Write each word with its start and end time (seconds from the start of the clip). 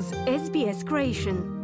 uz 0.00 0.06
SBS 0.26 0.84
Creation. 0.84 1.59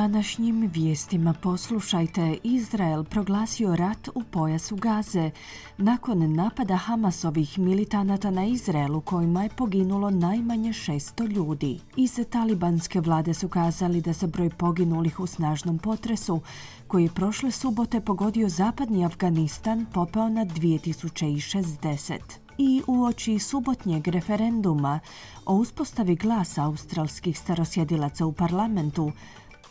Današnjim 0.00 0.70
vijestima 0.74 1.34
poslušajte 1.42 2.38
Izrael 2.42 3.04
proglasio 3.04 3.76
rat 3.76 4.08
u 4.14 4.22
pojasu 4.30 4.76
Gaze 4.76 5.30
nakon 5.78 6.34
napada 6.34 6.76
Hamasovih 6.76 7.58
militanata 7.58 8.30
na 8.30 8.44
Izraelu 8.44 9.00
kojima 9.00 9.42
je 9.42 9.48
poginulo 9.48 10.10
najmanje 10.10 10.70
600 10.70 11.28
ljudi. 11.28 11.80
Iz 11.96 12.20
talibanske 12.30 13.00
vlade 13.00 13.34
su 13.34 13.48
kazali 13.48 14.00
da 14.00 14.12
se 14.12 14.26
broj 14.26 14.50
poginulih 14.50 15.20
u 15.20 15.26
snažnom 15.26 15.78
potresu 15.78 16.40
koji 16.86 17.02
je 17.02 17.14
prošle 17.14 17.50
subote 17.50 18.00
pogodio 18.00 18.48
zapadni 18.48 19.04
Afganistan 19.04 19.86
popeo 19.92 20.28
na 20.28 20.44
2060 20.46 22.18
i 22.58 22.82
uoči 22.86 23.38
subotnjeg 23.38 24.08
referenduma 24.08 25.00
o 25.46 25.54
uspostavi 25.54 26.16
glasa 26.16 26.64
australskih 26.64 27.38
starosjedilaca 27.38 28.26
u 28.26 28.32
parlamentu, 28.32 29.12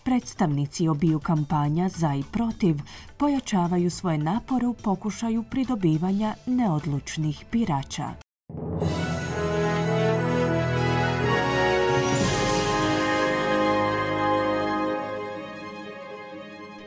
Predstavnici 0.10 0.88
obiju 0.88 1.20
kampanja 1.20 1.90
za 1.90 2.16
i 2.16 2.24
protiv 2.32 2.76
pojačavaju 3.18 3.90
svoje 3.90 4.18
napore 4.18 4.68
u 4.68 4.74
pokušaju 4.74 5.44
pridobivanja 5.52 6.36
neodlučnih 6.46 7.46
birača. 7.52 8.14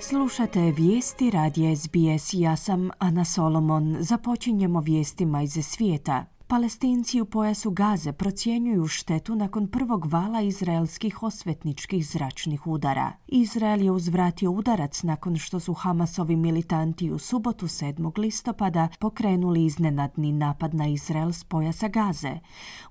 Slušate 0.01 0.61
vijesti 0.61 1.31
radija 1.31 1.77
SBS. 1.77 2.31
Ja 2.33 2.57
sam 2.57 2.91
Ana 2.99 3.25
Solomon. 3.25 3.97
Započinjemo 4.01 4.81
vijestima 4.81 5.43
iz 5.43 5.53
svijeta. 5.63 6.32
Palestinci 6.53 7.21
u 7.21 7.25
pojasu 7.25 7.71
Gaze 7.71 8.13
procjenjuju 8.13 8.87
štetu 8.87 9.35
nakon 9.35 9.69
prvog 9.69 10.07
vala 10.07 10.41
izraelskih 10.41 11.23
osvetničkih 11.23 12.07
zračnih 12.07 12.67
udara. 12.67 13.13
Izrael 13.27 13.83
je 13.83 13.91
uzvratio 13.91 14.51
udarac 14.51 15.03
nakon 15.03 15.37
što 15.37 15.61
su 15.61 15.75
Hamasovi 15.75 16.37
militanti 16.37 17.11
u 17.11 17.19
subotu 17.19 17.67
7. 17.67 18.19
listopada 18.19 18.89
pokrenuli 18.99 19.65
iznenadni 19.65 20.33
napad 20.33 20.75
na 20.75 20.87
Izrael 20.87 21.33
s 21.33 21.45
pojasa 21.45 21.89
Gaze. 21.89 22.39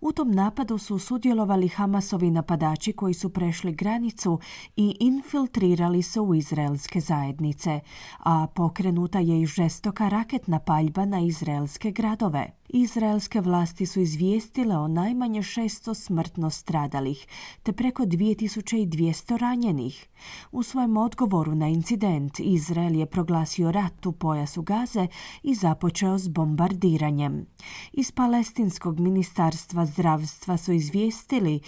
U 0.02 0.12
tom 0.12 0.32
napadu 0.32 0.78
su 0.78 1.00
sudjelovali 1.00 1.68
Hamasovi 1.68 2.32
napadači 2.32 2.94
koji 2.94 3.14
su 3.14 3.30
prešli 3.30 3.72
granicu 3.72 4.40
i 4.76 4.98
infiltrirali 5.00 6.02
se 6.02 6.20
u 6.20 6.36
izraelske 6.36 7.00
zajednice, 7.00 7.80
a 8.20 8.48
pokrenuta 8.56 9.20
je 9.20 9.42
i 9.42 9.46
žestoka 9.46 10.10
raketna 10.10 10.60
paljba 10.60 11.06
na 11.06 11.20
izraelske 11.20 11.92
gradove. 11.92 12.61
Izraelske 12.74 13.42
vlasti 13.42 13.86
su 13.86 14.00
izvijestile 14.00 14.78
o 14.78 14.88
najmanje 14.88 15.42
600 15.42 15.94
smrtno 15.94 16.50
stradalih, 16.50 17.28
te 17.64 17.74
preko 17.74 18.04
2200 18.04 19.38
ranjenih. 19.38 20.08
U 20.52 20.64
svojem 20.64 20.98
odgovoru 20.98 21.56
na 21.56 21.68
incident 21.68 22.40
Izrael 22.40 22.96
je 22.96 23.06
proglasio 23.06 23.72
rat 23.72 24.06
u 24.06 24.12
pojasu 24.12 24.62
Gaze 24.62 25.08
i 25.44 25.56
započeo 25.56 26.18
s 26.18 26.28
bombardiranjem. 26.28 27.46
Iz 27.94 28.12
palestinskog 28.12 29.00
ministarstva 29.00 29.86
zdravstva 29.86 30.58
su 30.58 30.74
izvijestili 30.74 31.60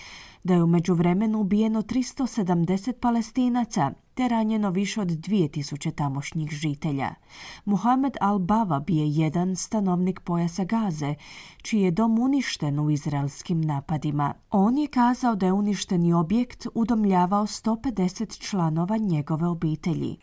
da 0.44 0.54
je 0.54 0.64
u 0.64 0.68
međuvremenu 0.68 1.40
ubijeno 1.40 1.82
370 1.82 2.94
palestinaca 3.00 3.92
te 4.14 4.28
ranjeno 4.28 4.70
više 4.70 5.02
od 5.02 5.08
2000 5.08 5.96
tamošnjih 5.96 6.50
žitelja. 6.52 7.10
Muhammed 7.66 8.14
al-Bawab 8.22 8.92
je 8.92 9.10
jedan 9.10 9.56
stanovnik 9.56 10.20
pojasa 10.20 10.64
Gaze, 10.64 11.16
čiji 11.62 11.82
je 11.82 11.92
dom 11.92 12.20
uništen 12.20 12.80
u 12.80 12.90
izraelskim 12.90 13.62
napadima. 13.62 14.34
On 14.52 14.78
je 14.78 14.88
kazao 14.88 15.36
da 15.36 15.46
je 15.46 15.54
uništeni 15.54 16.14
objekt 16.14 16.68
udomljavao 16.74 17.44
150 17.44 18.50
članova 18.50 18.98
njegove 18.98 19.48
obitelji. 19.48 20.18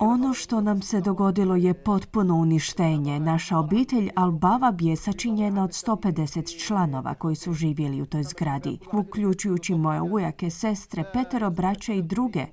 Ono 0.00 0.34
što 0.34 0.60
nam 0.60 0.82
se 0.82 1.00
dogodilo 1.00 1.56
je 1.56 1.74
potpuno 1.74 2.34
uništenje. 2.34 3.20
Naša 3.20 3.58
obitelj 3.58 4.10
Albava 4.16 4.74
je 4.80 4.96
sačinjena 4.96 5.64
od 5.64 5.70
150 5.70 6.66
članova 6.66 7.14
koji 7.14 7.36
su 7.36 7.52
živjeli 7.52 8.02
u 8.02 8.06
toj 8.06 8.22
zgradi, 8.22 8.78
uključujući 8.92 9.74
moje 9.74 10.02
ujake, 10.02 10.50
sestre, 10.50 11.04
petero 11.12 11.50
braće 11.50 11.96
i 11.96 12.02
druge. 12.02 12.46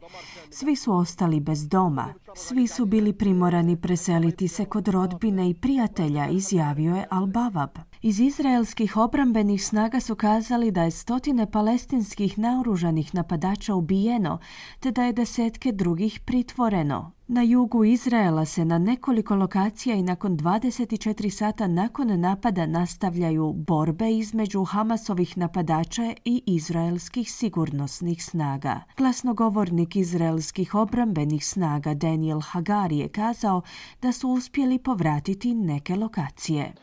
Svi 0.50 0.76
su 0.76 0.94
ostali 0.94 1.40
bez 1.40 1.68
doma. 1.68 2.14
Svi 2.36 2.68
su 2.68 2.86
bili 2.86 3.14
primorani 3.14 3.82
preseliti 3.82 4.48
se 4.48 4.66
kod 4.66 4.88
rodbine 4.88 5.50
i 5.50 5.54
prijatelja, 5.54 6.28
izjavio 6.28 6.96
je 6.96 7.08
Albavab. 7.10 7.72
Iz 8.06 8.20
izraelskih 8.20 8.98
obrambenih 8.98 9.66
snaga 9.66 10.00
su 10.00 10.16
kazali 10.16 10.72
da 10.72 10.84
je 10.84 10.92
stotine 10.92 11.52
palestinskih 11.52 12.40
naoružanih 12.40 13.16
napadača 13.16 13.76
ubijeno, 13.76 14.40
te 14.80 14.92
da 14.92 15.04
je 15.04 15.14
desetke 15.14 15.72
drugih 15.72 16.20
pritvoreno. 16.20 17.12
Na 17.28 17.42
jugu 17.42 17.86
Izraela 17.86 18.46
se 18.46 18.66
na 18.66 18.78
nekoliko 18.78 19.36
lokacija 19.36 19.96
i 19.96 20.04
nakon 20.04 20.38
24 20.38 21.30
sata 21.30 21.68
nakon 21.68 22.20
napada 22.20 22.66
nastavljaju 22.66 23.54
borbe 23.54 24.12
između 24.12 24.64
Hamasovih 24.64 25.38
napadača 25.38 26.14
i 26.26 26.44
izraelskih 26.46 27.32
sigurnosnih 27.32 28.26
snaga. 28.26 28.82
Glasnogovornik 28.98 29.96
izraelskih 29.96 30.76
obrambenih 30.76 31.46
snaga 31.46 31.94
Daniel 31.94 32.42
Hagari 32.42 32.98
je 32.98 33.08
kazao 33.08 33.62
da 34.02 34.12
su 34.12 34.30
uspjeli 34.30 34.80
povratiti 34.80 35.54
neke 35.56 35.96
lokacije. 35.96 36.74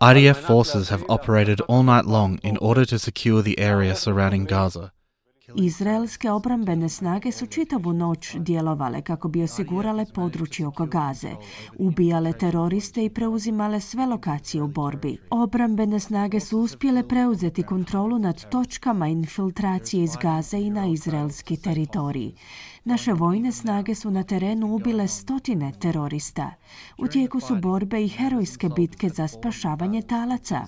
IDF 0.00 0.46
forces 0.46 0.88
have 0.90 1.04
operated 1.08 1.60
all 1.68 1.82
night 1.82 2.06
long 2.06 2.38
in 2.42 2.58
order 2.60 2.86
to 2.86 2.98
secure 2.98 3.42
the 3.42 3.54
area 3.58 3.94
surrounding 3.94 4.48
Gaza. 4.48 4.90
Izraelske 5.54 6.30
obrambene 6.30 6.88
snage 6.88 7.32
su 7.32 7.46
čitavu 7.46 7.92
noć 7.92 8.36
djelovale 8.36 9.02
kako 9.02 9.28
bi 9.28 9.42
osigurale 9.42 10.06
područje 10.14 10.66
oko 10.66 10.86
Gaze, 10.86 11.30
ubijale 11.78 12.32
teroriste 12.32 13.04
i 13.04 13.10
preuzimale 13.10 13.80
sve 13.80 14.06
lokacije 14.06 14.62
u 14.62 14.68
borbi. 14.68 15.18
Obrambene 15.30 16.00
snage 16.00 16.40
su 16.40 16.58
uspjele 16.58 17.08
preuzeti 17.08 17.62
kontrolu 17.62 18.18
nad 18.18 18.50
točkama 18.50 19.08
infiltracije 19.08 20.04
iz 20.04 20.16
Gaze 20.22 20.58
i 20.58 20.70
na 20.70 20.86
izraelski 20.86 21.62
teritorij. 21.62 22.32
Naše 22.84 23.12
vojne 23.12 23.52
snage 23.52 23.94
su 23.94 24.10
na 24.10 24.22
terenu 24.22 24.74
ubile 24.74 25.08
stotine 25.08 25.72
terorista. 25.72 26.50
U 26.98 27.08
tijeku 27.08 27.40
su 27.40 27.56
borbe 27.56 28.04
i 28.04 28.08
herojske 28.08 28.68
bitke 28.68 29.08
za 29.08 29.28
spašavanje 29.28 30.02
talaca. 30.02 30.66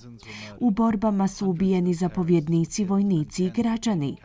U 0.61 0.71
borbama 0.71 1.29
su 1.29 1.49
ubijeni 1.51 1.95
zapovjednici, 1.95 2.85
vojnici 2.85 3.45
i 3.45 3.51
građani. 3.51 4.17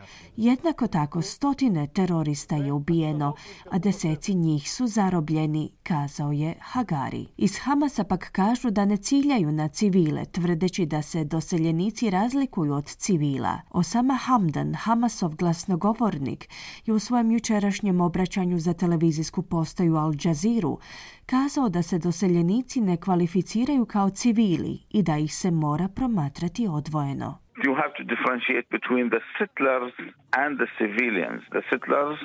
Jednako 0.42 0.86
tako 0.86 1.22
stotine 1.22 1.86
terorista 1.86 2.56
je 2.56 2.72
ubijeno, 2.72 3.34
a 3.70 3.78
deseci 3.78 4.34
njih 4.34 4.72
su 4.72 4.86
zarobljeni, 4.86 5.72
kazao 5.82 6.32
je 6.32 6.54
Hagari. 6.60 7.26
Iz 7.36 7.58
Hamasa 7.58 8.04
pak 8.04 8.30
kažu 8.32 8.70
da 8.70 8.84
ne 8.84 8.96
ciljaju 8.96 9.52
na 9.52 9.68
civile, 9.68 10.24
tvrdeći 10.24 10.86
da 10.86 11.02
se 11.02 11.24
doseljenici 11.24 12.10
razlikuju 12.10 12.74
od 12.74 12.84
civila. 12.84 13.60
Osama 13.70 14.14
Hamdan, 14.14 14.74
Hamasov 14.74 15.36
glasnogovornik, 15.36 16.48
je 16.86 16.94
u 16.94 16.98
svojem 16.98 17.30
jučerašnjem 17.30 18.00
obraćanju 18.00 18.58
za 18.58 18.72
televizijsku 18.72 19.42
postaju 19.42 19.96
Al 19.96 20.12
Jazeera 20.24 20.76
kazao 21.26 21.68
da 21.68 21.82
se 21.82 21.98
doseljenici 21.98 22.80
ne 22.80 22.96
kvalificiraju 22.96 23.86
kao 23.86 24.10
civili 24.10 24.80
i 24.90 25.02
da 25.02 25.18
ih 25.18 25.34
se 25.34 25.50
mora 25.50 25.88
promatrati 25.88 26.68
odvojeno. 26.68 27.38
You 27.64 27.74
have 27.74 27.92
to 27.98 28.04
differentiate 28.04 28.66
between 28.70 29.10
the 29.10 29.20
settlers 29.38 29.92
and 30.32 30.58
the 30.58 30.68
civilians. 30.78 31.42
The 31.52 31.62
settlers, 31.70 32.18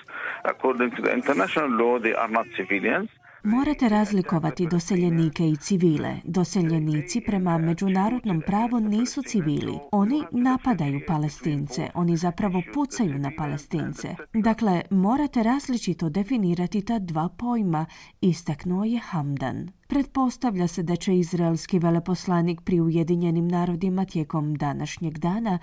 according 0.45 0.91
to 0.95 1.01
the 1.01 1.13
international 1.13 1.69
law, 1.81 1.99
they 1.99 2.13
are 2.13 2.31
not 2.37 2.47
civilians. 2.57 3.09
Morate 3.45 3.89
razlikovati 3.89 4.67
doseljenike 4.67 5.43
i 5.49 5.55
civile. 5.55 6.15
Doseljenici 6.23 7.21
prema 7.21 7.57
međunarodnom 7.57 8.41
pravu 8.41 8.79
nisu 8.79 9.21
civili. 9.21 9.79
Oni 9.91 10.23
napadaju 10.31 11.01
palestince. 11.07 11.89
Oni 11.93 12.17
zapravo 12.17 12.61
pucaju 12.73 13.19
na 13.19 13.31
palestince. 13.37 14.15
Dakle, 14.33 14.81
morate 14.89 15.43
različito 15.43 16.09
definirati 16.09 16.85
ta 16.85 16.99
dva 16.99 17.29
pojma, 17.37 17.85
istaknuo 18.21 18.83
je 18.83 18.99
Hamdan. 18.99 19.69
Pretpostavlja 19.87 20.67
se 20.67 20.83
da 20.83 20.95
će 20.95 21.17
izraelski 21.17 21.79
veleposlanik 21.79 22.61
pri 22.61 22.81
Ujedinjenim 22.81 23.47
narodima 23.47 24.05
tijekom 24.05 24.55
današnjeg 24.55 25.17
dana 25.17 25.59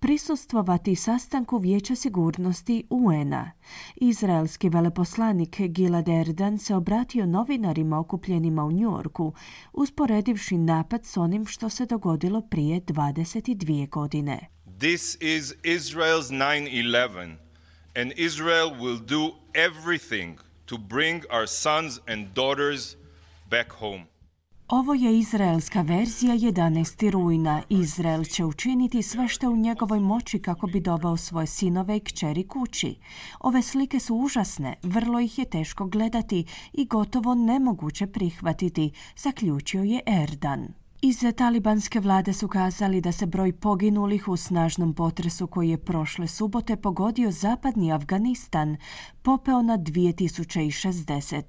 prisustvovati 0.00 0.94
sastanku 0.94 1.58
Vijeća 1.58 1.94
sigurnosti 1.94 2.84
UN-a. 2.90 3.50
Izraelski 3.96 4.68
veleposlanik 4.68 5.60
Gilad 5.60 6.08
Erdan 6.08 6.58
se 6.58 6.74
obratio 6.74 7.26
novinarima 7.26 7.98
okupljenima 7.98 8.64
u 8.64 8.72
Njorku, 8.72 9.32
usporedivši 9.72 10.58
napad 10.58 11.06
s 11.06 11.16
onim 11.16 11.46
što 11.46 11.68
se 11.68 11.86
dogodilo 11.86 12.40
prije 12.40 12.80
22 12.80 13.88
godine. 13.88 14.38
This 14.78 15.14
is 15.20 15.52
Israel's 15.62 16.30
9-11 16.30 17.36
and 17.96 18.12
Israel 18.16 18.70
will 18.70 19.00
do 19.00 19.34
everything 19.54 20.36
to 20.66 20.78
bring 20.78 21.24
our 21.32 21.48
sons 21.48 21.98
and 22.06 22.26
daughters 22.34 22.99
back 23.50 23.72
home. 23.78 24.04
Ovo 24.68 24.94
je 24.94 25.18
izraelska 25.18 25.82
verzija 25.82 26.34
11. 26.34 27.10
rujna. 27.10 27.62
Izrael 27.68 28.24
će 28.24 28.44
učiniti 28.44 29.02
sve 29.02 29.28
što 29.28 29.50
u 29.50 29.56
njegovoj 29.56 30.00
moći 30.00 30.42
kako 30.42 30.66
bi 30.66 30.80
dovao 30.80 31.16
svoje 31.16 31.46
sinove 31.46 31.96
i 31.96 32.00
kćeri 32.00 32.48
kući. 32.48 32.94
Ove 33.40 33.62
slike 33.62 33.98
su 33.98 34.14
užasne, 34.14 34.76
vrlo 34.82 35.20
ih 35.20 35.38
je 35.38 35.44
teško 35.44 35.86
gledati 35.86 36.44
i 36.72 36.84
gotovo 36.84 37.34
nemoguće 37.34 38.06
prihvatiti, 38.06 38.92
zaključio 39.16 39.82
je 39.82 40.00
Erdan. 40.06 40.79
Iz 41.02 41.24
talibanske 41.36 42.00
vlade 42.00 42.32
su 42.32 42.48
kazali 42.48 43.00
da 43.00 43.12
se 43.12 43.26
broj 43.26 43.52
poginulih 43.52 44.28
u 44.28 44.36
snažnom 44.36 44.94
potresu 44.94 45.46
koji 45.46 45.70
je 45.70 45.78
prošle 45.78 46.26
subote 46.26 46.76
pogodio 46.76 47.30
zapadni 47.30 47.92
Afganistan 47.92 48.76
popeo 49.22 49.62
na 49.62 49.78
2060. 49.78 51.42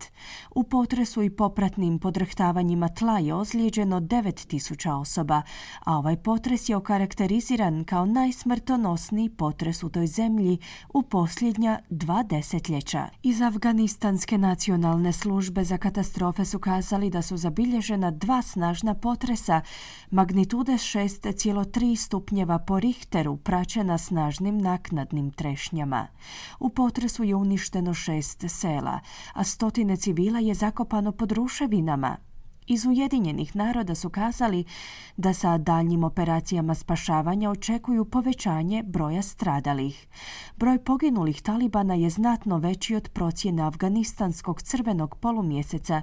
U 0.56 0.64
potresu 0.64 1.24
i 1.24 1.30
popratnim 1.30 2.00
podrhtavanjima 2.00 2.88
tla 2.88 3.20
je 3.20 3.34
ozlijeđeno 3.34 4.02
9000 4.02 4.92
osoba, 4.92 5.42
a 5.86 5.98
ovaj 5.98 6.18
potres 6.18 6.70
je 6.70 6.76
okarakteriziran 6.76 7.84
kao 7.84 8.06
najsmrtonosniji 8.06 9.30
potres 9.30 9.84
u 9.84 9.90
toj 9.90 10.08
zemlji 10.08 10.58
u 10.94 11.02
posljednja 11.02 11.80
dva 11.90 12.24
desetljeća. 12.24 13.08
Iz 13.24 13.42
Afganistanske 13.42 14.38
nacionalne 14.38 15.12
službe 15.12 15.64
za 15.64 15.78
katastrofe 15.78 16.46
su 16.46 16.60
kazali 16.60 17.10
da 17.10 17.22
su 17.22 17.38
zabilježena 17.38 18.12
dva 18.12 18.42
snažna 18.42 18.94
potresa 18.96 19.41
magnitude 20.12 20.74
6,3 20.74 21.96
stupnjeva 21.96 22.60
po 22.60 22.80
Richteru 22.80 23.38
praćena 23.38 23.98
snažnim 23.98 24.58
naknadnim 24.58 25.32
trešnjama. 25.32 26.08
U 26.60 26.70
potresu 26.70 27.24
je 27.24 27.36
uništeno 27.36 27.94
šest 27.94 28.44
sela, 28.48 29.00
a 29.34 29.44
stotine 29.44 29.98
civila 29.98 30.40
je 30.40 30.54
zakopano 30.54 31.12
pod 31.12 31.32
ruševinama. 31.32 32.18
Iz 32.68 32.86
Ujedinjenih 32.86 33.56
naroda 33.56 33.96
su 33.96 34.10
kazali 34.10 34.64
da 35.18 35.34
sa 35.34 35.58
daljnjim 35.58 36.04
operacijama 36.04 36.76
spašavanja 36.76 37.50
očekuju 37.50 38.06
povećanje 38.06 38.84
broja 38.84 39.22
stradalih. 39.22 40.08
Broj 40.58 40.84
poginulih 40.84 41.42
Talibana 41.42 41.94
je 41.94 42.10
znatno 42.10 42.58
veći 42.58 42.96
od 42.96 43.10
procjene 43.10 43.64
Afganistanskog 43.64 44.62
crvenog 44.62 45.16
polumjeseca 45.16 46.02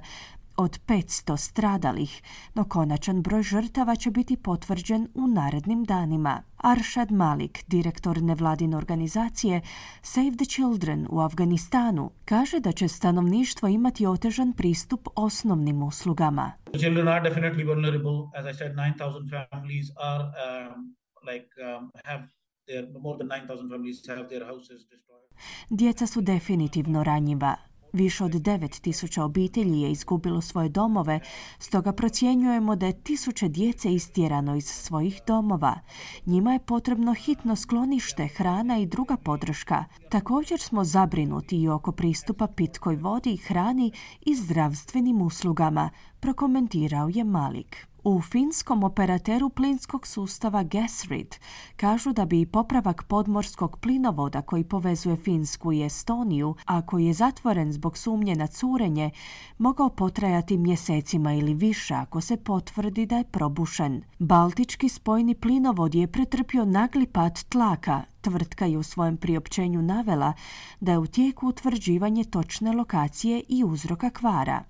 od 0.59 0.79
500 0.85 1.37
stradalih, 1.37 2.21
no 2.55 2.63
konačan 2.63 3.21
broj 3.21 3.43
žrtava 3.43 3.95
će 3.95 4.11
biti 4.11 4.37
potvrđen 4.37 5.07
u 5.13 5.27
narednim 5.27 5.83
danima. 5.83 6.43
Arshad 6.57 7.11
Malik, 7.11 7.63
direktor 7.67 8.21
nevladine 8.21 8.77
organizacije 8.77 9.61
Save 10.01 10.31
the 10.31 10.45
Children 10.45 11.07
u 11.09 11.19
Afganistanu, 11.19 12.11
kaže 12.25 12.59
da 12.59 12.71
će 12.71 12.87
stanovništvo 12.87 13.67
imati 13.67 14.05
otežan 14.05 14.53
pristup 14.53 15.07
osnovnim 15.15 15.83
uslugama. 15.83 16.51
The 16.65 16.79
children 16.79 17.07
are 17.07 17.29
definitely 17.29 17.65
vulnerable. 17.65 18.17
As 18.39 18.55
I 18.55 18.57
said, 18.57 18.75
9000 18.75 19.49
families 19.51 19.85
are 19.97 20.23
um, 20.23 20.95
like 21.31 21.49
um, 21.77 21.91
have 22.03 22.23
their 22.67 22.85
more 23.01 23.17
than 23.17 23.27
9000 23.27 23.69
families 23.69 24.07
have 24.07 24.27
their 24.27 24.45
houses 24.45 24.79
destroyed. 24.89 25.29
Djeca 25.69 26.07
su 26.07 26.21
definitivno 26.21 27.03
ranjiva. 27.03 27.68
Više 27.93 28.23
od 28.23 28.31
9000 28.31 29.21
obitelji 29.21 29.81
je 29.81 29.91
izgubilo 29.91 30.41
svoje 30.41 30.69
domove, 30.69 31.19
stoga 31.59 31.93
procjenjujemo 31.93 32.75
da 32.75 32.85
je 32.85 33.01
tisuće 33.01 33.47
djece 33.47 33.93
istjerano 33.93 34.55
iz 34.55 34.65
svojih 34.65 35.21
domova. 35.27 35.79
Njima 36.25 36.53
je 36.53 36.59
potrebno 36.59 37.13
hitno 37.13 37.55
sklonište, 37.55 38.27
hrana 38.27 38.77
i 38.77 38.85
druga 38.85 39.17
podrška. 39.17 39.85
Također 40.09 40.59
smo 40.59 40.83
zabrinuti 40.83 41.61
i 41.61 41.69
oko 41.69 41.91
pristupa 41.91 42.47
pitkoj 42.47 42.95
vodi, 42.95 43.37
hrani 43.37 43.91
i 44.21 44.35
zdravstvenim 44.35 45.21
uslugama, 45.21 45.89
prokomentirao 46.19 47.09
je 47.13 47.23
Malik. 47.23 47.87
U 48.03 48.21
finskom 48.21 48.83
operateru 48.83 49.49
plinskog 49.49 50.07
sustava 50.07 50.63
Gasrid 50.63 51.35
kažu 51.75 52.13
da 52.13 52.25
bi 52.25 52.45
popravak 52.45 53.03
podmorskog 53.03 53.77
plinovoda 53.79 54.41
koji 54.41 54.63
povezuje 54.63 55.15
Finsku 55.15 55.73
i 55.73 55.83
Estoniju, 55.83 56.55
a 56.65 56.81
koji 56.81 57.05
je 57.05 57.13
zatvoren 57.13 57.73
zbog 57.73 57.97
sumnje 57.97 58.35
na 58.35 58.47
curenje, 58.47 59.11
mogao 59.57 59.89
potrajati 59.89 60.57
mjesecima 60.57 61.33
ili 61.33 61.53
više 61.53 61.93
ako 61.93 62.21
se 62.21 62.37
potvrdi 62.37 63.05
da 63.05 63.17
je 63.17 63.23
probušen. 63.23 64.03
Baltički 64.19 64.89
spojni 64.89 65.35
plinovod 65.35 65.95
je 65.95 66.07
pretrpio 66.07 66.65
nagli 66.65 67.07
pad 67.07 67.43
tlaka, 67.43 68.01
Tvrtka 68.21 68.65
je 68.65 68.77
u 68.77 68.83
svojem 68.83 69.17
priopćenju 69.17 69.81
navela 69.81 70.33
da 70.79 70.91
je 70.91 70.97
u 70.97 71.07
tijeku 71.07 71.47
utvrđivanje 71.47 72.23
točne 72.23 72.73
lokacije 72.73 73.43
i 73.47 73.63
uzroka 73.63 74.09
kvara. 74.09 74.63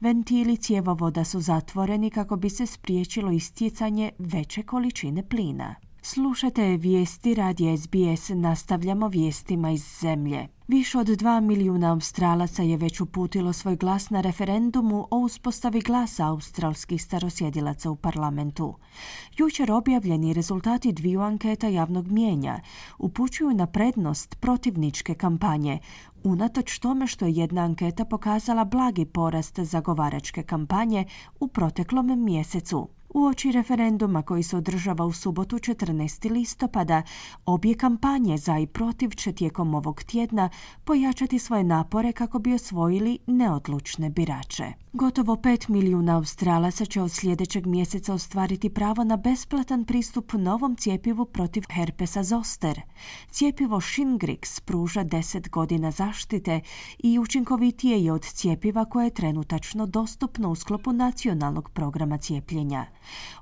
Ventili 0.00 0.56
cjevovoda 0.56 1.24
su 1.24 1.40
zatvoreni 1.40 2.10
kako 2.10 2.36
bi 2.36 2.50
se 2.50 2.66
spriječilo 2.66 3.30
istjecanje 3.30 4.12
veće 4.18 4.62
količine 4.62 5.28
plina. 5.28 5.74
Slušate 6.02 6.76
vijesti 6.76 7.34
radi 7.34 7.76
SBS, 7.76 8.28
nastavljamo 8.28 9.08
vijestima 9.08 9.70
iz 9.70 9.84
zemlje. 10.00 10.48
Više 10.68 10.98
od 10.98 11.06
dva 11.06 11.40
milijuna 11.40 11.92
Australaca 11.92 12.62
je 12.62 12.76
već 12.76 13.00
uputilo 13.00 13.52
svoj 13.52 13.76
glas 13.76 14.10
na 14.10 14.20
referendumu 14.20 15.08
o 15.10 15.18
uspostavi 15.18 15.80
glasa 15.80 16.26
australskih 16.26 17.02
starosjedilaca 17.02 17.90
u 17.90 17.96
parlamentu. 17.96 18.74
Jučer 19.36 19.72
objavljeni 19.72 20.32
rezultati 20.32 20.92
dviju 20.92 21.20
anketa 21.20 21.68
javnog 21.68 22.10
mijenja 22.10 22.60
upućuju 22.98 23.54
na 23.54 23.66
prednost 23.66 24.36
protivničke 24.40 25.14
kampanje, 25.14 25.78
unatoč 26.24 26.78
tome 26.78 27.06
što 27.06 27.24
je 27.24 27.32
jedna 27.32 27.62
anketa 27.62 28.04
pokazala 28.04 28.64
blagi 28.64 29.04
porast 29.04 29.58
zagovaračke 29.58 30.42
kampanje 30.42 31.04
u 31.40 31.48
proteklom 31.48 32.24
mjesecu. 32.24 32.97
Uoči 33.14 33.52
referenduma 33.52 34.22
koji 34.22 34.42
se 34.42 34.56
održava 34.56 35.04
u 35.04 35.12
subotu 35.12 35.56
14. 35.56 36.30
listopada, 36.30 37.02
obje 37.46 37.74
kampanje 37.74 38.38
za 38.38 38.58
i 38.58 38.66
protiv 38.66 39.10
će 39.10 39.32
tijekom 39.32 39.74
ovog 39.74 40.02
tjedna 40.02 40.50
pojačati 40.84 41.38
svoje 41.38 41.64
napore 41.64 42.12
kako 42.12 42.38
bi 42.38 42.54
osvojili 42.54 43.18
neodlučne 43.26 44.10
birače. 44.10 44.72
Gotovo 44.92 45.36
5 45.36 45.68
milijuna 45.68 46.16
Australaca 46.16 46.84
će 46.84 47.02
od 47.02 47.12
sljedećeg 47.12 47.66
mjeseca 47.66 48.14
ostvariti 48.14 48.70
pravo 48.70 49.04
na 49.04 49.16
besplatan 49.16 49.84
pristup 49.84 50.32
novom 50.32 50.76
cijepivu 50.76 51.24
protiv 51.24 51.62
herpesa 51.70 52.22
zoster. 52.22 52.80
Cijepivo 53.30 53.80
Shingrix 53.80 54.60
pruža 54.60 55.04
10 55.04 55.50
godina 55.50 55.90
zaštite 55.90 56.60
i 56.98 57.18
učinkovitije 57.18 58.04
je 58.04 58.12
od 58.12 58.24
cijepiva 58.24 58.84
koje 58.84 59.06
je 59.06 59.14
trenutačno 59.14 59.86
dostupno 59.86 60.50
u 60.50 60.54
sklopu 60.54 60.92
nacionalnog 60.92 61.70
programa 61.70 62.18
cijepljenja. 62.18 62.86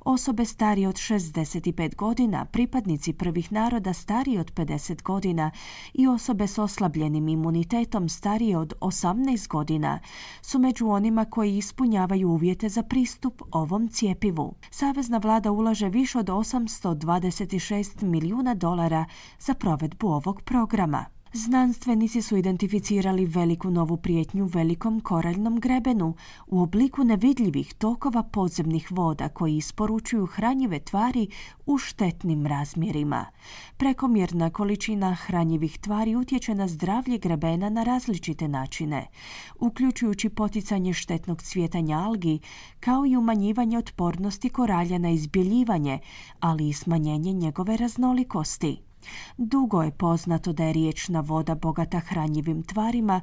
Osobe 0.05 0.45
starije 0.45 0.89
od 0.89 0.95
65 0.95 1.95
godina, 1.95 2.45
pripadnici 2.45 3.13
prvih 3.13 3.53
naroda 3.53 3.93
stariji 3.93 4.39
od 4.39 4.53
50 4.55 5.03
godina 5.03 5.51
i 5.95 6.07
osobe 6.07 6.47
s 6.47 6.59
oslabljenim 6.59 7.29
imunitetom 7.29 8.09
starije 8.09 8.59
od 8.59 8.73
18 8.81 9.49
godina 9.49 10.01
su 10.43 10.59
među 10.59 10.89
onima 10.89 11.25
koji 11.25 11.57
ispunjavaju 11.57 12.29
uvjete 12.29 12.69
za 12.69 12.83
pristup 12.83 13.43
ovom 13.51 13.89
cijepivu. 13.89 14.55
Savezna 14.71 15.19
vlada 15.19 15.53
ulaže 15.53 15.89
više 15.89 16.19
od 16.19 16.27
826 16.27 18.03
milijuna 18.03 18.55
dolara 18.55 19.05
za 19.39 19.55
provedbu 19.55 20.07
ovog 20.09 20.43
programa. 20.43 21.16
Znanstvenici 21.39 22.23
su 22.23 22.37
identificirali 22.37 23.27
veliku 23.27 23.71
novu 23.71 23.97
prijetnju 23.97 24.47
velikom 24.47 25.01
koraljnom 25.01 25.61
grebenu 25.61 26.15
u 26.47 26.61
obliku 26.61 27.05
nevidljivih 27.05 27.75
tokova 27.75 28.23
podzemnih 28.23 28.89
voda 28.91 29.29
koji 29.29 29.57
isporučuju 29.57 30.27
hranjive 30.27 30.79
tvari 30.79 31.29
u 31.67 31.79
štetnim 31.79 32.47
razmjerima. 32.47 33.25
Prekomjerna 33.77 34.51
količina 34.51 35.15
hranjivih 35.15 35.79
tvari 35.79 36.17
utječe 36.17 36.55
na 36.55 36.69
zdravlje 36.69 37.19
grebena 37.19 37.69
na 37.69 37.83
različite 37.83 38.49
načine, 38.49 39.07
uključujući 39.61 40.29
poticanje 40.29 40.93
štetnog 40.93 41.43
cvjetanja 41.43 41.99
algi, 41.99 42.39
kao 42.81 43.07
i 43.07 43.17
umanjivanje 43.17 43.79
otpornosti 43.79 44.49
koralja 44.49 44.99
na 44.99 45.11
izbjeljivanje, 45.11 45.99
ali 46.41 46.69
i 46.69 46.73
smanjenje 46.73 47.33
njegove 47.33 47.77
raznolikosti. 47.77 48.86
Dugo 49.37 49.83
je 49.83 49.91
poznato 49.91 50.53
da 50.53 50.65
je 50.65 50.73
riječna 50.73 51.21
voda 51.21 51.55
bogata 51.55 51.99
hranjivim 51.99 52.63
tvarima 52.63 53.21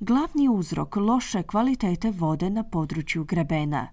glavni 0.00 0.48
uzrok 0.48 0.96
loše 0.96 1.42
kvalitete 1.42 2.10
vode 2.10 2.50
na 2.50 2.62
području 2.62 3.24
grebena. 3.24 3.88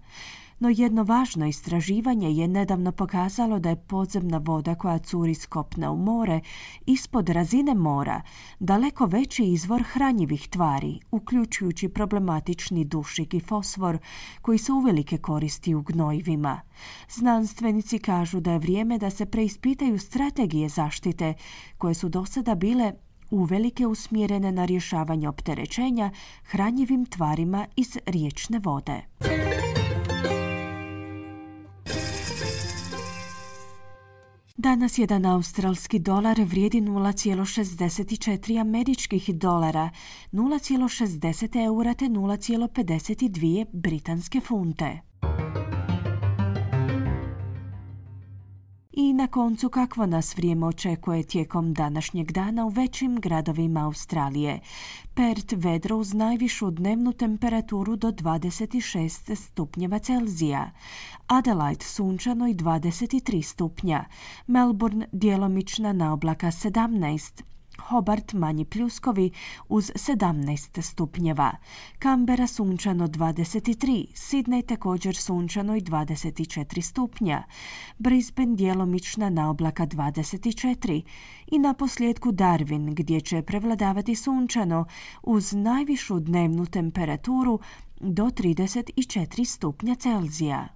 No 0.64 0.70
jedno 0.70 1.02
važno 1.02 1.46
istraživanje 1.46 2.30
je 2.30 2.48
nedavno 2.48 2.92
pokazalo 2.92 3.58
da 3.58 3.68
je 3.68 3.76
podzemna 3.76 4.38
voda 4.38 4.74
koja 4.74 4.98
curi 4.98 5.34
s 5.34 5.46
kopna 5.46 5.90
u 5.90 5.96
more 5.96 6.40
ispod 6.86 7.28
razine 7.28 7.74
mora 7.74 8.22
daleko 8.58 9.06
veći 9.06 9.44
izvor 9.44 9.82
hranjivih 9.82 10.48
tvari, 10.48 11.00
uključujući 11.10 11.88
problematični 11.88 12.84
dušik 12.84 13.34
i 13.34 13.40
fosfor 13.40 13.98
koji 14.42 14.58
se 14.58 14.72
uvelike 14.72 15.18
koristi 15.18 15.74
u 15.74 15.82
gnojivima. 15.82 16.60
Znanstvenici 17.10 17.98
kažu 17.98 18.40
da 18.40 18.52
je 18.52 18.58
vrijeme 18.58 18.98
da 18.98 19.10
se 19.10 19.26
preispitaju 19.26 19.98
strategije 19.98 20.68
zaštite 20.68 21.34
koje 21.78 21.94
su 21.94 22.08
do 22.08 22.24
sada 22.24 22.54
bile 22.54 22.92
uvelike 23.30 23.86
usmjerene 23.86 24.52
na 24.52 24.64
rješavanje 24.64 25.28
opterećenja 25.28 26.10
hranjivim 26.44 27.06
tvarima 27.06 27.66
iz 27.76 27.98
riječne 28.06 28.58
vode. 28.58 29.02
Danas 34.56 34.98
jedan 34.98 35.26
australski 35.26 35.98
dolar 35.98 36.40
vrijedi 36.40 36.80
0,64 36.80 38.60
američkih 38.60 39.34
dolara, 39.34 39.90
0,60 40.32 41.64
eura 41.64 41.94
te 41.94 42.04
0,52 42.04 43.66
britanske 43.72 44.40
funte. 44.40 45.00
I 48.96 49.12
na 49.12 49.26
koncu 49.26 49.68
kakvo 49.68 50.06
nas 50.06 50.36
vrijeme 50.36 50.66
očekuje 50.66 51.22
tijekom 51.22 51.74
današnjeg 51.74 52.32
dana 52.32 52.66
u 52.66 52.68
većim 52.68 53.20
gradovima 53.20 53.84
Australije. 53.84 54.60
Pert 55.14 55.52
vedro 55.56 55.96
uz 55.96 56.14
najvišu 56.14 56.70
dnevnu 56.70 57.12
temperaturu 57.12 57.96
do 57.96 58.12
26 58.12 59.34
stupnjeva 59.34 59.98
Celzija. 59.98 60.70
Adelaide 61.26 61.84
sunčano 61.84 62.48
i 62.48 62.54
23 62.54 63.42
stupnja. 63.42 64.04
Melbourne 64.46 65.06
djelomična 65.12 65.92
na 65.92 66.12
oblaka 66.12 66.46
17 66.46 67.42
Hobart 67.78 68.32
manji 68.32 68.64
pljuskovi 68.64 69.30
uz 69.68 69.90
17 69.94 70.82
stupnjeva. 70.82 71.52
Kambera 71.98 72.46
sunčano 72.46 73.08
23, 73.08 74.06
Sydney 74.14 74.66
također 74.66 75.16
sunčano 75.16 75.76
i 75.76 75.80
24 75.80 76.80
stupnja. 76.80 77.42
Brisbane 77.98 78.56
djelomična 78.56 79.30
na 79.30 79.50
oblaka 79.50 79.86
24 79.86 81.02
i 81.46 81.58
na 81.58 81.74
posljedku 81.74 82.32
Darwin 82.32 82.94
gdje 82.94 83.20
će 83.20 83.42
prevladavati 83.42 84.14
sunčano 84.14 84.84
uz 85.22 85.52
najvišu 85.52 86.20
dnevnu 86.20 86.66
temperaturu 86.66 87.60
do 88.00 88.24
34 88.24 89.44
stupnja 89.44 89.94
Celzija. 89.94 90.68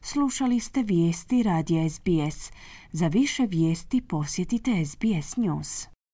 Slušali 0.00 0.60
ste 0.60 0.82
vijesti 0.82 1.42
radija 1.42 1.90
SBS. 1.90 2.52
Za 2.92 3.08
više 3.08 3.46
vijesti 3.46 4.00
posjetite 4.00 4.84
SBS 4.84 5.36
News. 5.36 5.91